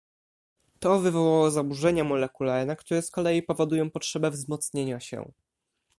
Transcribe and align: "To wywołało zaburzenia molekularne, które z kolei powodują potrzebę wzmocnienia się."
"To 0.79 0.99
wywołało 0.99 1.51
zaburzenia 1.51 2.03
molekularne, 2.03 2.75
które 2.75 3.01
z 3.01 3.11
kolei 3.11 3.43
powodują 3.43 3.91
potrzebę 3.91 4.31
wzmocnienia 4.31 4.99
się." 4.99 5.31